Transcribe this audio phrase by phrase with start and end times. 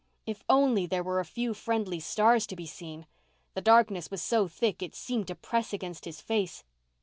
[0.25, 3.05] If only there were a few friendly stars to be seen!
[3.53, 6.63] The darkness was so thick it seemed to press against his face.